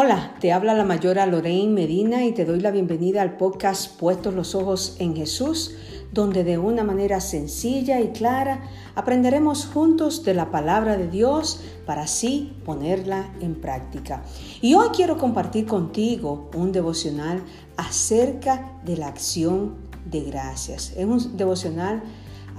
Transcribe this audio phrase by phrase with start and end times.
[0.00, 4.32] Hola, te habla la mayora Lorraine Medina y te doy la bienvenida al podcast Puestos
[4.32, 5.74] los Ojos en Jesús,
[6.12, 8.60] donde de una manera sencilla y clara
[8.94, 14.22] aprenderemos juntos de la palabra de Dios para así ponerla en práctica.
[14.60, 17.42] Y hoy quiero compartir contigo un devocional
[17.76, 19.74] acerca de la acción
[20.04, 20.92] de gracias.
[20.96, 22.04] Es un devocional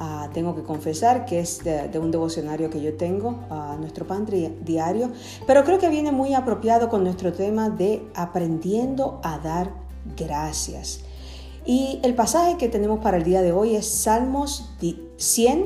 [0.02, 4.26] Ah, tengo que confesar que es de, un devocionario que yo tengo, a nuestro pan
[4.62, 5.12] diario,
[5.46, 9.74] pero creo que viene muy apropiado con nuestro tema de aprendiendo a dar
[10.16, 11.02] gracias.
[11.66, 14.71] Y el pasaje que tenemos para el día de hoy es Salmos
[15.18, 15.66] 100,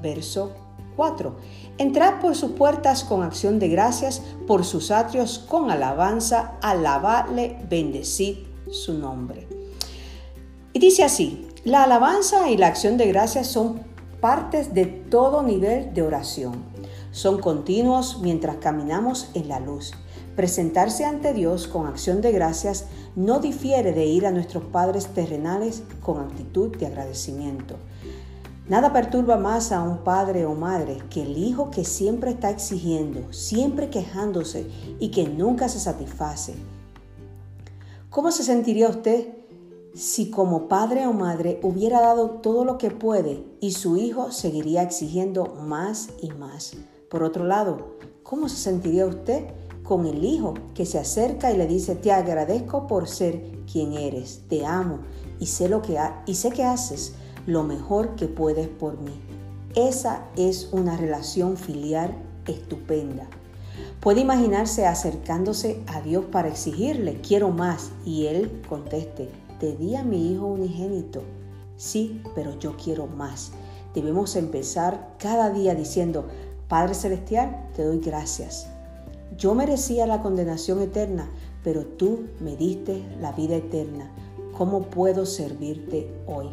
[0.00, 0.52] verso
[0.96, 1.36] 4.
[1.76, 8.38] Entrad por sus puertas con acción de gracias, por sus atrios con alabanza, alabadle, bendecid
[8.70, 9.46] su nombre.
[10.72, 13.80] Y dice así, la alabanza y la acción de gracias son
[14.20, 16.52] partes de todo nivel de oración.
[17.10, 19.92] Son continuos mientras caminamos en la luz.
[20.36, 25.82] Presentarse ante Dios con acción de gracias no difiere de ir a nuestros padres terrenales
[26.02, 27.76] con actitud de agradecimiento.
[28.68, 33.32] Nada perturba más a un padre o madre que el hijo que siempre está exigiendo,
[33.32, 34.66] siempre quejándose
[35.00, 36.56] y que nunca se satisface.
[38.10, 39.43] ¿Cómo se sentiría usted
[39.94, 44.82] si como padre o madre hubiera dado todo lo que puede y su hijo seguiría
[44.82, 46.72] exigiendo más y más.
[47.08, 49.44] Por otro lado, ¿cómo se sentiría usted
[49.84, 54.42] con el hijo que se acerca y le dice, te agradezco por ser quien eres,
[54.48, 54.98] te amo
[55.38, 57.14] y sé, lo que que haces
[57.46, 59.20] lo mejor que puedes por mí?
[59.76, 63.28] Esa es una relación filial estupenda.
[64.00, 69.30] Puede imaginarse acercándose a Dios para exigirle, quiero más, y Él conteste,
[69.64, 71.22] te di a mi hijo unigénito.
[71.78, 73.52] Sí, pero yo quiero más.
[73.94, 76.26] Debemos empezar cada día diciendo,
[76.68, 78.66] Padre Celestial, te doy gracias.
[79.38, 81.30] Yo merecía la condenación eterna,
[81.62, 84.10] pero tú me diste la vida eterna.
[84.52, 86.50] ¿Cómo puedo servirte hoy?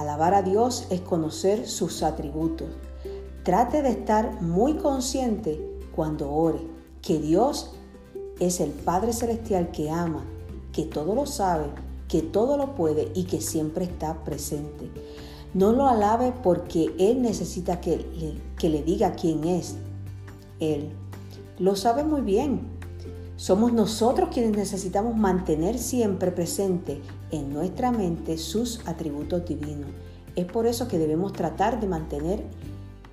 [0.00, 2.66] Alabar a Dios es conocer sus atributos.
[3.44, 5.64] Trate de estar muy consciente
[5.94, 6.66] cuando ore
[7.00, 7.76] que Dios
[8.40, 10.24] es el Padre Celestial que ama,
[10.72, 11.66] que todo lo sabe
[12.08, 14.90] que todo lo puede y que siempre está presente.
[15.54, 19.76] No lo alabe porque Él necesita que le, que le diga quién es
[20.60, 20.90] Él.
[21.58, 22.62] Lo sabe muy bien.
[23.36, 27.00] Somos nosotros quienes necesitamos mantener siempre presente
[27.30, 29.90] en nuestra mente sus atributos divinos.
[30.36, 32.44] Es por eso que debemos tratar de mantener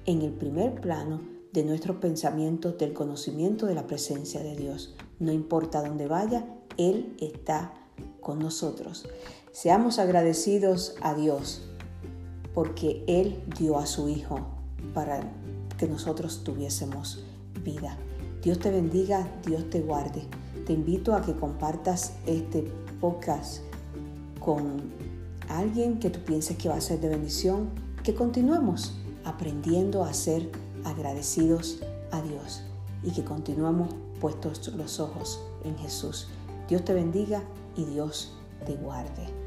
[0.05, 1.19] en el primer plano
[1.53, 4.95] de nuestros pensamientos del conocimiento de la presencia de Dios.
[5.19, 6.45] No importa dónde vaya,
[6.77, 7.73] Él está
[8.21, 9.05] con nosotros.
[9.51, 11.63] Seamos agradecidos a Dios
[12.53, 14.39] porque Él dio a su Hijo
[14.93, 15.21] para
[15.77, 17.23] que nosotros tuviésemos
[17.63, 17.97] vida.
[18.41, 20.23] Dios te bendiga, Dios te guarde.
[20.65, 23.61] Te invito a que compartas este podcast
[24.39, 24.91] con
[25.49, 27.69] alguien que tú pienses que va a ser de bendición,
[28.03, 28.93] que continuemos
[29.25, 30.49] aprendiendo a ser
[30.83, 31.79] agradecidos
[32.11, 32.63] a Dios
[33.03, 36.27] y que continuemos puestos los ojos en Jesús.
[36.67, 37.43] Dios te bendiga
[37.75, 39.40] y Dios te guarde.